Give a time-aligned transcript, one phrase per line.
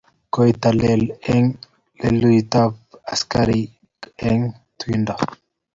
[0.33, 1.49] koiteli eng'
[2.21, 2.71] letutab
[3.13, 5.13] askarinte eng' tuindo.